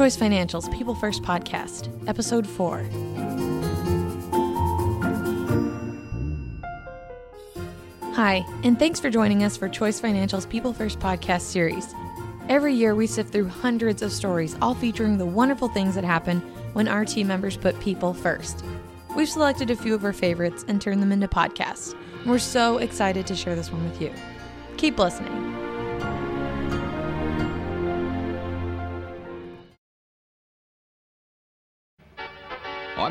[0.00, 2.88] Choice Financial's People First podcast, episode 4.
[8.14, 11.94] Hi, and thanks for joining us for Choice Financial's People First podcast series.
[12.48, 16.40] Every year, we sift through hundreds of stories, all featuring the wonderful things that happen
[16.72, 18.64] when our team members put people first.
[19.14, 21.94] We've selected a few of our favorites and turned them into podcasts.
[22.24, 24.14] We're so excited to share this one with you.
[24.78, 25.69] Keep listening.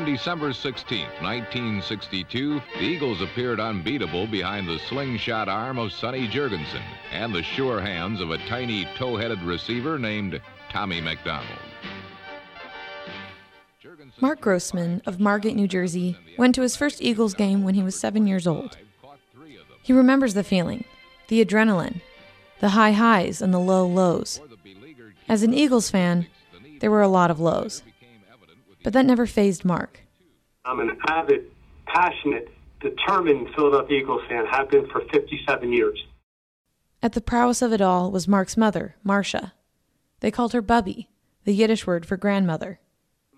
[0.00, 6.80] On December 16, 1962, the Eagles appeared unbeatable behind the slingshot arm of Sonny Jurgensen
[7.12, 11.58] and the sure hands of a tiny toe-headed receiver named Tommy McDonald.
[14.22, 18.00] Mark Grossman of Margate, New Jersey, went to his first Eagles game when he was
[18.00, 18.78] seven years old.
[19.82, 20.84] He remembers the feeling,
[21.28, 22.00] the adrenaline,
[22.60, 24.40] the high highs and the low lows.
[25.28, 26.26] As an Eagles fan,
[26.80, 27.82] there were a lot of lows.
[28.82, 30.00] But that never fazed Mark.
[30.64, 31.50] I'm an avid,
[31.86, 32.48] passionate,
[32.80, 35.98] determined Philadelphia Eagles fan, have been for 57 years.
[37.02, 39.54] At the prowess of it all was Mark's mother, Marcia.
[40.20, 41.08] They called her Bubby,
[41.44, 42.78] the Yiddish word for grandmother.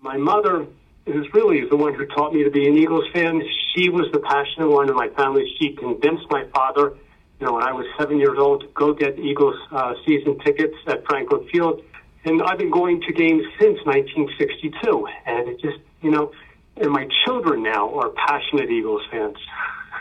[0.01, 0.67] My mother
[1.05, 3.41] is really the one who taught me to be an Eagles fan.
[3.73, 5.45] She was the passionate one in my family.
[5.59, 6.93] She convinced my father,
[7.39, 10.75] you know, when I was seven years old, to go get Eagles uh, season tickets
[10.87, 11.81] at Franklin Field
[12.25, 16.31] and I've been going to games since 1962, and it just, you know,
[16.77, 19.37] and my children now are passionate Eagles fans.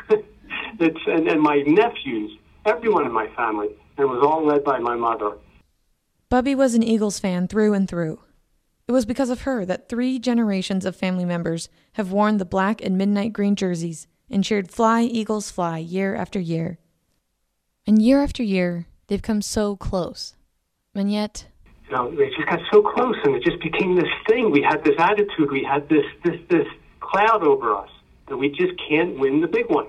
[0.80, 4.78] it's and, and my nephews, everyone in my family, and it was all led by
[4.78, 5.32] my mother.
[6.28, 8.20] Bubby was an Eagles fan through and through.
[8.88, 12.82] It was because of her that three generations of family members have worn the black
[12.82, 16.78] and midnight green jerseys and cheered Fly, Eagles, Fly year after year.
[17.86, 20.34] And year after year, they've come so close.
[20.94, 21.46] And yet,
[21.92, 24.50] you know, they just got so close, and it just became this thing.
[24.50, 26.66] We had this attitude, we had this this this
[27.00, 27.90] cloud over us
[28.28, 29.88] that we just can't win the big one.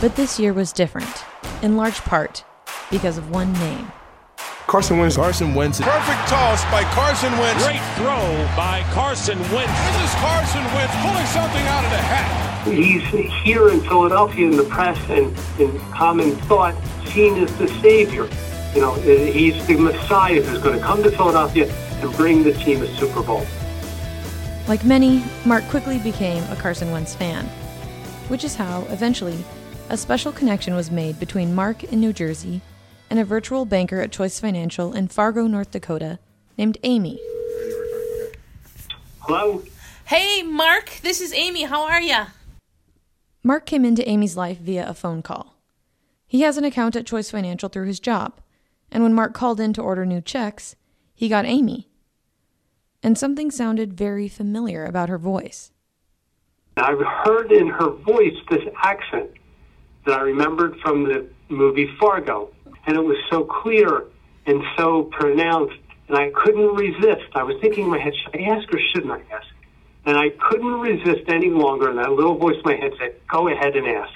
[0.00, 1.24] But this year was different,
[1.62, 2.44] in large part
[2.92, 3.90] because of one name.
[4.68, 5.16] Carson Wentz.
[5.16, 5.80] Carson Wentz.
[5.80, 7.64] Perfect toss by Carson Wentz.
[7.64, 9.72] Great throw by Carson Wentz.
[9.72, 12.68] This is Carson Wentz pulling something out of the hat.
[12.68, 13.02] He's
[13.42, 18.28] here in Philadelphia in the press and in common thought seen as the savior.
[18.74, 22.82] You know, he's the Messiah who's going to come to Philadelphia and bring the team
[22.82, 23.44] a Super Bowl.
[24.68, 27.46] Like many, Mark quickly became a Carson Wentz fan,
[28.28, 29.44] which is how, eventually,
[29.88, 32.60] a special connection was made between Mark in New Jersey
[33.10, 36.20] and a virtual banker at Choice Financial in Fargo, North Dakota,
[36.56, 37.18] named Amy.
[39.18, 39.64] Hello?
[40.04, 41.64] Hey, Mark, this is Amy.
[41.64, 42.26] How are ya?
[43.42, 45.56] Mark came into Amy's life via a phone call.
[46.28, 48.34] He has an account at Choice Financial through his job,
[48.90, 50.76] and when Mark called in to order new checks,
[51.14, 51.88] he got Amy.
[53.02, 55.72] And something sounded very familiar about her voice.
[56.76, 59.30] I've heard in her voice this accent
[60.06, 62.50] that I remembered from the movie Fargo.
[62.86, 64.04] And it was so clear
[64.46, 65.76] and so pronounced,
[66.08, 67.26] and I couldn't resist.
[67.34, 69.46] I was thinking in my head, should I ask or shouldn't I ask?
[70.06, 73.48] And I couldn't resist any longer, and that little voice in my head said, go
[73.48, 74.12] ahead and ask.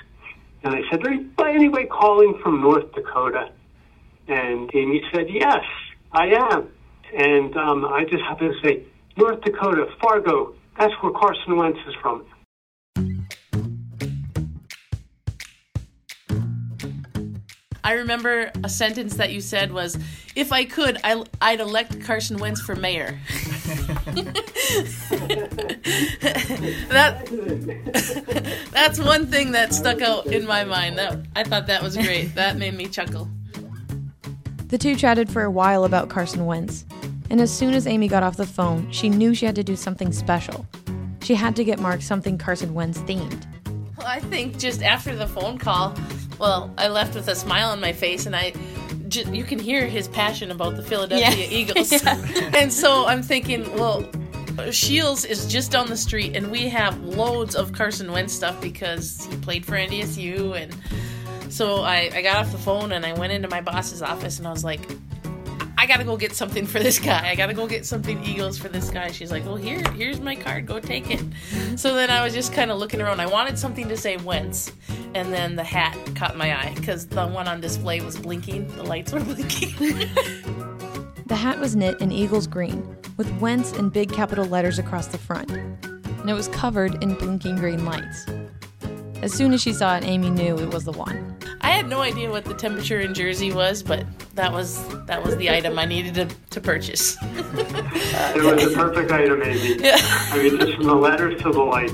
[0.62, 3.51] And I said, are you by any way calling from North Dakota?
[4.29, 5.65] And Amy said, Yes,
[6.12, 6.69] I am.
[7.17, 8.83] And um, I just happened to say,
[9.17, 12.25] North Dakota, Fargo, that's where Carson Wentz is from.
[17.85, 19.99] I remember a sentence that you said was,
[20.35, 23.21] "If I could, I, would elect Carson Wentz for mayor."
[26.89, 27.29] that
[28.73, 30.97] that's one thing that stuck out in my mind.
[30.97, 32.35] That I thought that was great.
[32.35, 33.29] That made me chuckle.
[34.75, 36.85] The two chatted for a while about Carson Wentz,
[37.31, 39.77] and as soon as Amy got off the phone, she knew she had to do
[39.77, 40.67] something special.
[41.23, 43.47] She had to get Mark something Carson Wentz themed.
[43.97, 45.94] Well, I think just after the phone call,
[46.41, 48.53] well, I left with a smile on my face, and I
[49.31, 51.56] you can hear his passion about the Philadelphia yeah.
[51.56, 51.93] Eagles.
[51.93, 52.50] yeah.
[52.56, 54.05] And so I'm thinking, well,
[54.73, 59.27] Scheels is just down the street, and we have loads of Carson Wentz stuff because
[59.27, 60.75] he played for NDSU and
[61.55, 64.49] so I, I got off the phone and I went into my boss's office and
[64.49, 64.81] I was like,
[65.79, 67.29] I gotta go get something for this guy.
[67.29, 69.12] I gotta go get something Eagles for this guy.
[69.12, 70.67] She's like, Well, here, here's my card.
[70.67, 71.23] Go take it.
[71.77, 73.21] So then I was just kind of looking around.
[73.21, 74.73] I wanted something to say Wentz,
[75.15, 78.67] and then the hat caught my eye because the one on display was blinking.
[78.77, 79.77] The lights were blinking.
[81.27, 85.19] the hat was knit in Eagles green with Wentz in big capital letters across the
[85.19, 88.27] front, and it was covered in blinking green lights.
[89.23, 91.33] As soon as she saw it, Amy knew it was the one.
[91.75, 94.06] I had no idea what the temperature in Jersey was, but
[94.37, 97.17] that was that was the item I needed to, to purchase.
[97.21, 99.79] it was a perfect item, Amy.
[99.82, 99.97] Yeah.
[99.99, 101.93] I mean, just from the letters to the lights.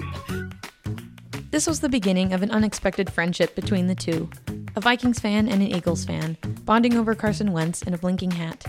[1.50, 4.28] This was the beginning of an unexpected friendship between the two
[4.76, 6.36] a Vikings fan and an Eagles fan,
[6.66, 8.66] bonding over Carson Wentz in a blinking hat.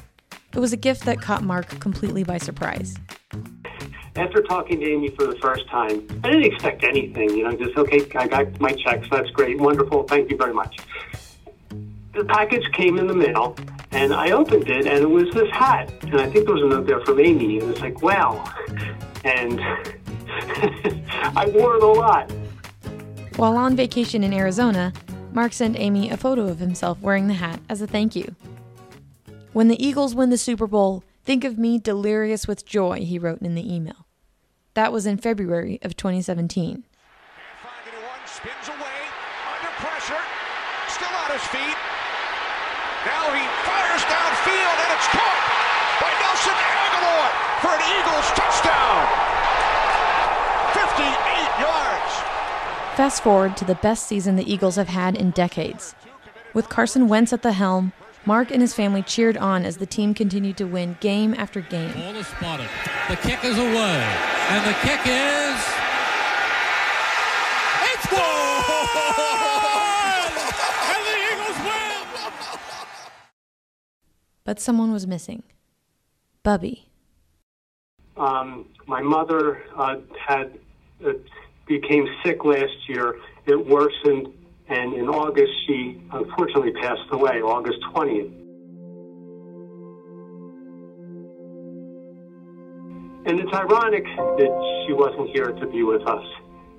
[0.54, 2.98] It was a gift that caught Mark completely by surprise.
[4.18, 7.30] After talking to Amy for the first time, I didn't expect anything.
[7.30, 9.08] You know, just, okay, I got my checks.
[9.10, 9.60] That's great.
[9.60, 10.04] Wonderful.
[10.04, 10.78] Thank you very much.
[12.14, 13.56] The package came in the mail,
[13.92, 15.90] and I opened it, and it was this hat.
[16.04, 18.44] And I think there was a note there from Amy, and it's like, wow.
[19.24, 19.62] And
[21.38, 22.32] I wore it a lot.
[23.36, 24.92] While on vacation in Arizona,
[25.32, 28.36] Mark sent Amy a photo of himself wearing the hat as a thank you.
[29.54, 33.42] When the Eagles win the Super Bowl, think of me delirious with joy, he wrote
[33.42, 34.08] in the email.
[34.76, 36.86] That was in February of 2017.
[38.26, 39.00] Spins away,
[39.52, 40.24] under pressure,
[40.88, 41.78] still on his feet.
[43.04, 45.44] Now he fires downfield, and it's caught
[46.00, 47.28] by Nelson Agholor
[47.60, 49.04] for an Eagles touchdown.
[50.72, 52.14] 58 yards.
[52.96, 55.94] Fast forward to the best season the Eagles have had in decades.
[56.54, 57.92] With Carson Wentz at the helm,
[58.26, 61.94] Mark and his family cheered on as the team continued to win game after game.
[61.94, 62.68] Ball is spotted.
[63.10, 64.04] The kick is away.
[64.50, 65.58] And the kick is.
[67.84, 68.18] It's good!
[70.92, 72.06] and the Eagles win!
[74.44, 75.44] But someone was missing
[76.44, 76.90] Bubby.
[78.18, 79.96] Um, my mother uh,
[80.28, 80.60] had.
[81.04, 81.14] Uh,
[81.72, 83.18] became sick last year.
[83.46, 84.28] It worsened,
[84.72, 88.32] and in August, she unfortunately passed away, August 20th.
[93.28, 96.26] And it's ironic that she wasn't here to be with us,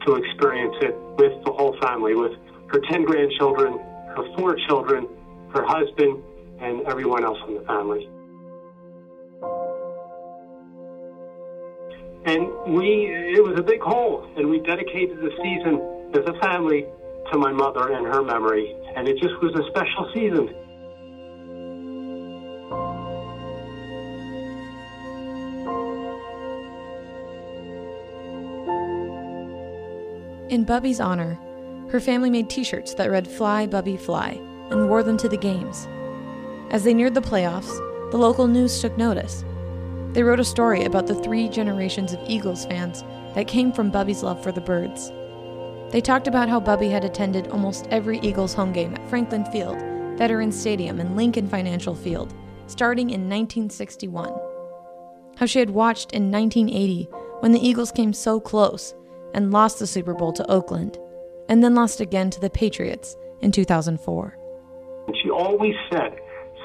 [0.06, 2.32] to experience it with the whole family, with
[2.68, 3.78] her 10 grandchildren,
[4.16, 5.06] her four children,
[5.54, 6.22] her husband,
[6.62, 8.08] and everyone else in the family.
[12.24, 13.04] And we,
[13.36, 16.86] it was a big hole, and we dedicated the season as a family
[17.30, 20.54] to my mother and her memory, and it just was a special season.
[30.50, 31.38] In Bubby's honor,
[31.90, 34.40] her family made t shirts that read Fly, Bubby, Fly,
[34.70, 35.88] and wore them to the games.
[36.70, 37.70] As they neared the playoffs,
[38.10, 39.44] the local news took notice
[40.12, 43.02] they wrote a story about the three generations of Eagles fans
[43.34, 45.10] that came from Bubby's love for the birds.
[45.92, 49.78] They talked about how Bubby had attended almost every Eagles home game at Franklin Field,
[50.16, 52.32] Veterans Stadium, and Lincoln Financial Field,
[52.66, 54.32] starting in 1961.
[55.36, 57.08] How she had watched in 1980
[57.40, 58.94] when the Eagles came so close
[59.34, 60.98] and lost the Super Bowl to Oakland,
[61.50, 64.38] and then lost again to the Patriots in 2004.
[65.22, 66.16] She always said,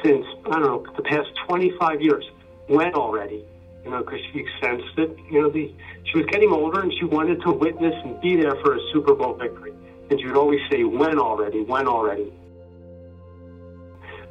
[0.06, 2.24] since, I don't know, the past 25 years,
[2.70, 3.46] went already,
[3.88, 5.74] you know, because she sensed that, you know, the,
[6.04, 9.16] she was getting older and she wanted to witness and be there for a Super
[9.16, 9.72] Bowl victory.
[10.10, 12.34] And she would always say, when already, when already.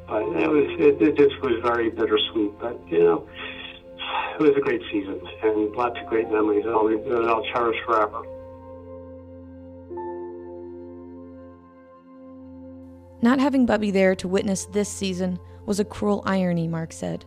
[0.07, 2.51] But it was, it, it just was very bittersweet.
[2.59, 3.27] But, you know,
[4.39, 7.77] it was a great season and lots of great memories that I'll, that I'll cherish
[7.83, 8.21] forever.
[13.23, 17.25] Not having Bubby there to witness this season was a cruel irony, Mark said.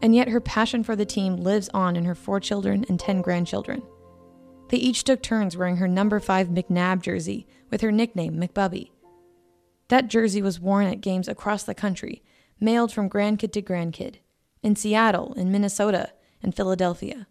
[0.00, 3.20] And yet her passion for the team lives on in her four children and 10
[3.22, 3.82] grandchildren.
[4.68, 8.90] They each took turns wearing her number 5 McNabb jersey with her nickname McBubby.
[9.88, 12.22] That jersey was worn at games across the country,
[12.60, 14.16] mailed from grandkid to grandkid,
[14.62, 16.12] in Seattle, in Minnesota,
[16.42, 17.26] and Philadelphia.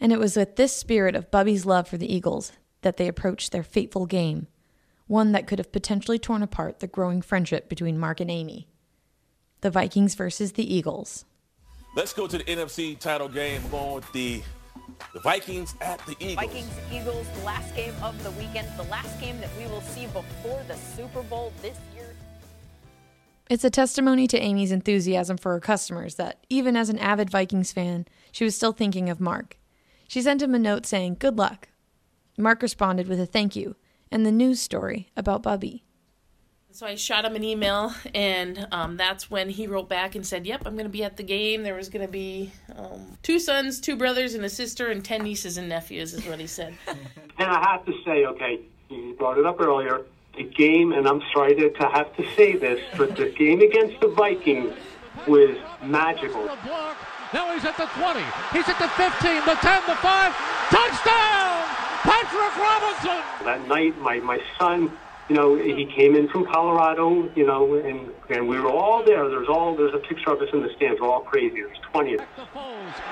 [0.00, 3.52] And it was with this spirit of Bubby's love for the Eagles that they approached
[3.52, 4.48] their fateful game,
[5.06, 8.68] one that could have potentially torn apart the growing friendship between Mark and Amy.
[9.60, 11.26] The Vikings versus the Eagles.
[11.94, 13.62] Let's go to the NFC title game.
[13.64, 14.42] We're going with the
[15.12, 16.46] the Vikings at the Eagles.
[16.46, 20.06] Vikings Eagles, the last game of the weekend, the last game that we will see
[20.06, 22.14] before the Super Bowl this year.
[23.48, 27.72] It's a testimony to Amy's enthusiasm for her customers that, even as an avid Vikings
[27.72, 29.58] fan, she was still thinking of Mark.
[30.06, 31.68] She sent him a note saying, Good luck.
[32.38, 33.74] Mark responded with a thank you
[34.12, 35.84] and the news story about Bubby.
[36.72, 40.46] So I shot him an email, and um, that's when he wrote back and said,
[40.46, 41.64] "Yep, I'm going to be at the game.
[41.64, 45.24] There was going to be um, two sons, two brothers, and a sister, and ten
[45.24, 46.74] nieces and nephews," is what he said.
[46.86, 50.02] and I have to say, okay, you brought it up earlier.
[50.36, 54.00] The game, and I'm sorry to, to have to say this, but the game against
[54.00, 54.72] the Vikings
[55.26, 56.46] was magical.
[57.34, 58.20] Now he's at the 20.
[58.52, 60.34] He's at the 15, the 10, the 5.
[60.70, 61.64] Touchdown!
[62.06, 63.44] Patrick Robinson!
[63.44, 64.96] That night, my, my son
[65.30, 69.28] you know, he came in from Colorado, you know, and, and we were all there.
[69.28, 71.00] There's all there's a picture of us in the stands.
[71.00, 71.62] We're all crazy.
[71.62, 72.26] There's 20 of us.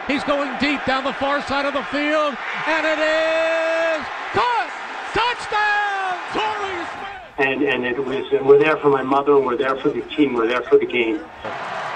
[0.08, 2.34] He's going deep down the far side of the field,
[2.66, 4.02] and it is
[4.34, 4.70] caught!
[5.14, 6.18] Touchdown!
[6.34, 7.46] Torrey Smith!
[7.46, 10.02] And and it was and we're there for my mother, and we're there for the
[10.16, 10.34] team.
[10.34, 11.18] We're there for the game.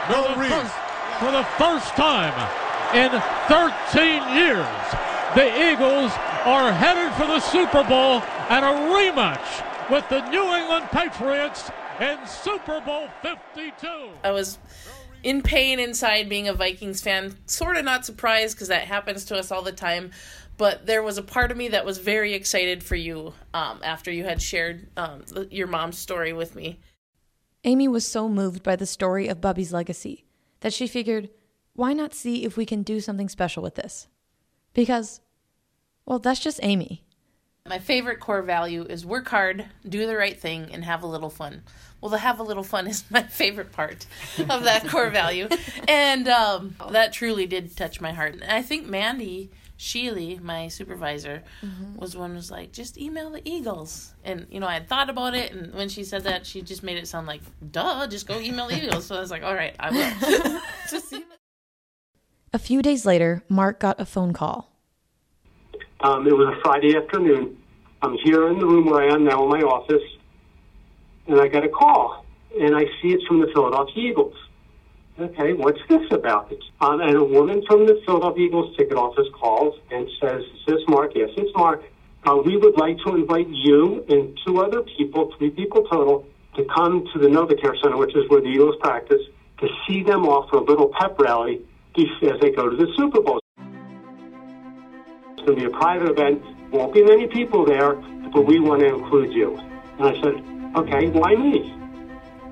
[0.06, 0.74] For the, first,
[1.18, 2.34] for the first time
[2.94, 3.10] in
[3.50, 4.66] 13 years,
[5.34, 6.12] the Eagles
[6.46, 11.70] are headed for the Super Bowl and a rematch with the New England Patriots
[12.00, 14.08] in Super Bowl 52.
[14.24, 14.58] I was
[15.22, 17.36] in pain inside being a Vikings fan.
[17.44, 20.10] Sort of not surprised because that happens to us all the time.
[20.56, 24.10] But there was a part of me that was very excited for you um, after
[24.10, 26.80] you had shared um, your mom's story with me.
[27.62, 30.24] Amy was so moved by the story of Bubby's legacy
[30.60, 31.28] that she figured,
[31.74, 34.08] why not see if we can do something special with this?
[34.72, 35.20] Because,
[36.06, 37.04] well, that's just Amy.
[37.68, 41.30] My favorite core value is work hard, do the right thing, and have a little
[41.30, 41.62] fun.
[42.00, 44.04] Well, the have a little fun is my favorite part
[44.38, 45.48] of that core value.
[45.86, 48.34] And um, that truly did touch my heart.
[48.34, 51.96] And I think Mandy Sheely, my supervisor, mm-hmm.
[51.96, 54.12] was one was like, just email the Eagles.
[54.24, 55.52] And, you know, I had thought about it.
[55.52, 58.66] And when she said that, she just made it sound like, duh, just go email
[58.66, 59.06] the Eagles.
[59.06, 60.60] So I was like, all right, I will.
[60.90, 61.26] just email.
[62.52, 64.71] A few days later, Mark got a phone call
[66.02, 67.56] um, it was a Friday afternoon.
[68.02, 70.02] I'm here in the room where I am now in my office,
[71.28, 72.24] and I get a call,
[72.60, 74.34] and I see it's from the Philadelphia Eagles.
[75.18, 76.52] Okay, what's this about?
[76.80, 80.80] Um, and a woman from the Philadelphia Eagles ticket office calls and says, Is this
[80.88, 81.12] Mark?
[81.14, 81.84] Yes, it's Mark.
[82.24, 86.64] Uh, we would like to invite you and two other people, three people total, to
[86.74, 89.20] come to the NovaCare Center, which is where the Eagles practice,
[89.60, 91.62] to see them off for a little pep rally
[91.96, 93.41] as they go to the Super Bowl.
[95.42, 96.40] It's going to be a private event.
[96.70, 97.94] Won't be many people there,
[98.32, 99.58] but we want to include you.
[99.98, 100.38] And I said,
[100.76, 101.74] okay, why me?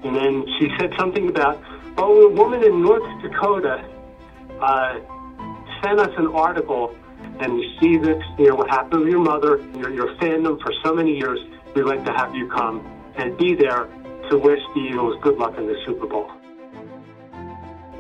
[0.02, 1.62] And then she said something about,
[1.99, 3.88] oh, a woman in North Dakota
[4.61, 4.99] uh,
[5.85, 6.92] sent us an article,
[7.38, 10.73] and we see this, you know, what happened with your mother, your, your fandom for
[10.82, 11.38] so many years.
[11.76, 13.85] We'd like to have you come and be there
[14.30, 16.39] to wish the Eagles good luck in the Super Bowl.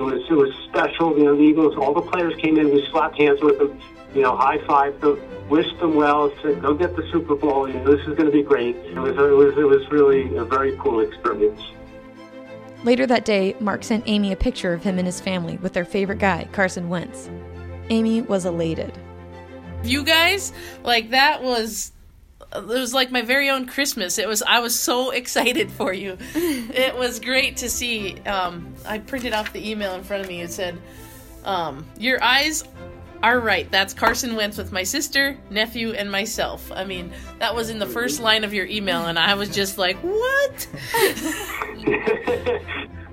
[0.00, 1.16] It was it was special.
[1.16, 2.72] You know, the Eagles, all the players came in.
[2.72, 3.80] We slapped hands with them
[4.14, 7.68] you know, high five them, wished them well, said, go get the Super Bowl.
[7.68, 8.76] You know, this is going to be great.
[8.76, 11.60] It was, it was, it was really a very cool experience.
[12.82, 15.84] Later that day, Mark sent Amy a picture of him and his family with their
[15.84, 17.28] favorite guy, Carson Wentz.
[17.90, 18.98] Amy was elated.
[19.84, 20.52] You guys,
[20.82, 21.92] like that was
[22.54, 24.18] it was like my very own Christmas.
[24.18, 26.16] It was I was so excited for you.
[26.34, 28.18] it was great to see.
[28.20, 30.40] Um, I printed off the email in front of me.
[30.40, 30.78] It said,
[31.44, 32.64] um, "Your eyes
[33.22, 33.70] are right.
[33.70, 36.72] That's Carson Wentz with my sister, nephew, and myself.
[36.72, 39.78] I mean, that was in the first line of your email, and I was just
[39.78, 40.68] like, what?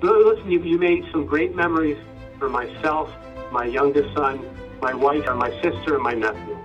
[0.01, 1.98] Listen, you, you made some great memories
[2.39, 3.12] for myself,
[3.51, 4.46] my youngest son,
[4.81, 6.57] my wife, and my sister, and my nephew.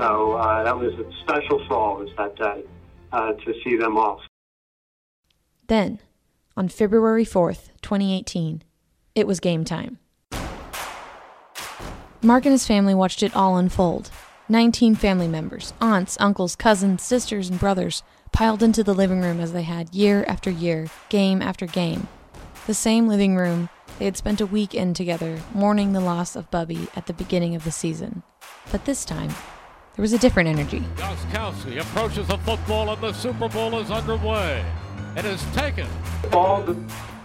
[0.00, 2.64] So uh, that was a special all that day
[3.12, 4.22] uh, to see them off.
[5.66, 6.00] Then,
[6.56, 8.62] on February 4th, 2018,
[9.14, 9.98] it was game time.
[12.22, 14.10] Mark and his family watched it all unfold.
[14.48, 18.02] Nineteen family members, aunts, uncles, cousins, sisters, and brothers
[18.32, 22.08] piled into the living room as they had year after year, game after game.
[22.66, 26.50] The same living room they had spent a week in together, mourning the loss of
[26.50, 28.22] Bubby at the beginning of the season.
[28.72, 29.30] But this time,
[29.96, 30.82] there was a different energy.
[30.96, 34.64] Gostkowski approaches the football and the Super Bowl is underway.
[35.16, 35.86] It is taken.
[36.32, 36.76] All the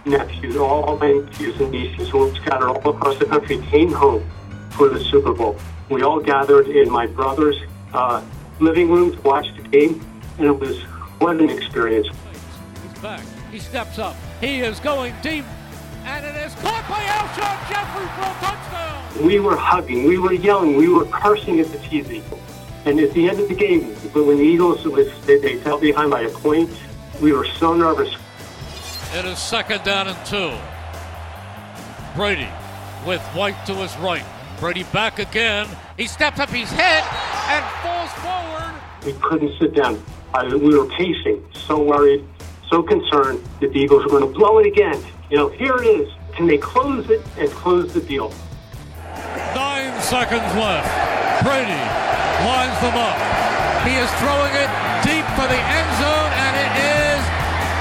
[0.04, 4.28] nephews, all my nephews and nieces who were scattered all across the country came home
[4.72, 5.56] for the Super Bowl.
[5.88, 7.56] We all gathered in my brother's
[7.94, 8.22] uh,
[8.60, 10.04] living room to watch the game,
[10.38, 10.82] and it was
[11.18, 12.08] what an experience.
[12.08, 13.22] He's back.
[13.52, 14.16] He steps up.
[14.40, 15.44] He is going deep,
[16.04, 19.26] and it is caught by Alshon Jeffery for a touchdown.
[19.26, 22.22] We were hugging, we were yelling, we were cursing at the TV.
[22.86, 26.12] And at the end of the game, when the Eagles was, they, they fell behind
[26.12, 26.70] by a point,
[27.20, 28.14] we were so nervous.
[29.12, 30.54] It is second down and two.
[32.14, 32.48] Brady
[33.04, 34.24] with White to his right.
[34.60, 35.66] Brady back again.
[35.96, 38.80] He steps up, he's hit, and falls forward.
[39.04, 40.00] We couldn't sit down.
[40.32, 42.24] I, we were pacing, so worried,
[42.70, 45.02] so concerned that the Eagles were going to blow it again.
[45.28, 46.12] You know, here it is.
[46.34, 48.32] Can they close it and close the deal?
[49.56, 51.42] Nine seconds left.
[51.42, 52.05] Brady
[52.46, 53.18] lines them up.
[53.82, 54.70] He is throwing it
[55.02, 57.20] deep for the end zone, and it is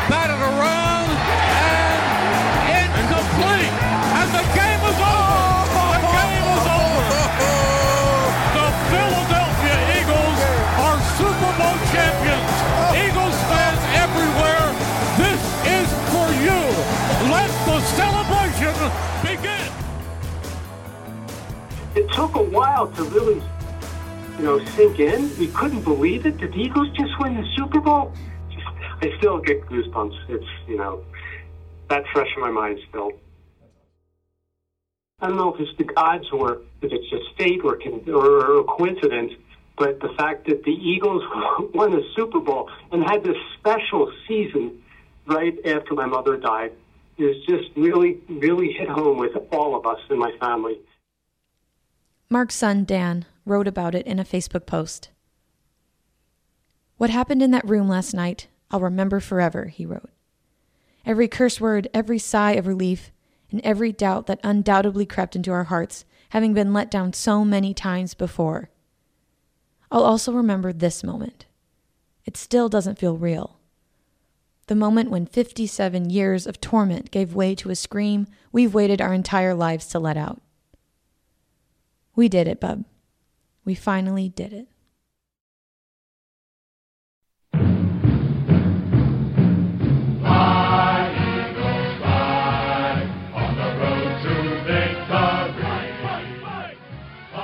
[0.09, 3.73] batted around and incomplete.
[4.17, 5.85] And the game was over.
[5.85, 7.05] The game is over.
[8.57, 10.39] The Philadelphia Eagles
[10.81, 12.53] are Super Bowl champions.
[13.05, 14.65] Eagles fans everywhere,
[15.21, 15.41] this
[15.77, 16.61] is for you.
[17.29, 18.73] Let the celebration
[19.21, 19.69] begin.
[21.93, 23.41] It took a while to really
[24.37, 25.37] you know, sink in.
[25.37, 26.37] We couldn't believe it.
[26.37, 28.11] Did the Eagles just win the Super Bowl?
[28.49, 28.67] Just,
[29.01, 30.29] I still get goosebumps.
[30.29, 31.03] It's, you know,
[31.89, 33.11] that's fresh in my mind still.
[35.19, 38.63] I don't know if it's the gods or if it's just fate or, or, or
[38.65, 39.31] coincidence,
[39.77, 41.23] but the fact that the Eagles
[41.73, 44.81] won a Super Bowl and had this special season
[45.25, 46.71] right after my mother died
[47.17, 50.79] is just really, really hit home with all of us in my family.
[52.29, 55.09] Mark's son, Dan, wrote about it in a Facebook post.
[56.97, 60.09] What happened in that room last night, I'll remember forever, he wrote.
[61.05, 63.11] Every curse word, every sigh of relief,
[63.51, 67.73] and every doubt that undoubtedly crept into our hearts, having been let down so many
[67.73, 68.69] times before.
[69.91, 71.45] I'll also remember this moment.
[72.25, 73.59] It still doesn't feel real.
[74.67, 79.13] The moment when 57 years of torment gave way to a scream we've waited our
[79.13, 80.41] entire lives to let out.
[82.15, 82.85] We did it, bub.
[83.65, 84.67] We finally did it.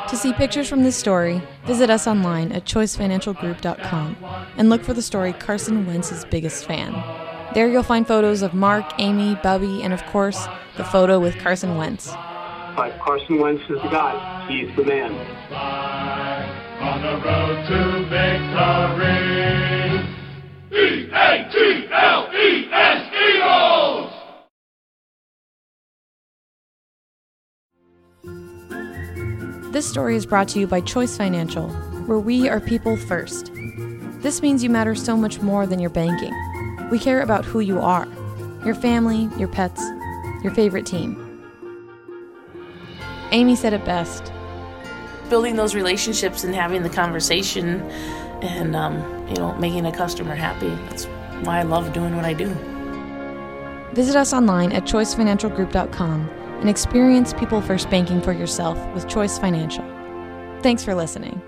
[0.10, 4.18] To see pictures from this story, visit us online at choicefinancialgroup.com
[4.58, 6.92] and look for the story Carson Wentz's biggest fan.
[7.54, 10.46] There you'll find photos of Mark, Amy, Bubby, and of course,
[10.78, 12.14] the photo with Carson Wentz.
[12.76, 14.48] But Carson Wentz is the guy.
[14.48, 15.12] He's the man.
[16.82, 19.52] On the road to victory.
[20.74, 21.82] E-A-G-L-E-S
[23.30, 24.12] Eagles!
[29.74, 31.68] This story is brought to you by Choice Financial,
[32.06, 33.52] where we are people first.
[34.22, 36.34] This means you matter so much more than your banking.
[36.90, 38.08] We care about who you are
[38.66, 39.82] your family, your pets,
[40.44, 41.31] your favorite team.
[43.32, 44.32] Amy said it best
[45.32, 47.82] building those relationships and having the conversation
[48.42, 48.98] and, um,
[49.30, 50.68] you know, making a customer happy.
[50.90, 51.06] That's
[51.46, 52.50] why I love doing what I do.
[53.94, 59.86] Visit us online at choicefinancialgroup.com and experience people first banking for yourself with Choice Financial.
[60.62, 61.42] Thanks for listening.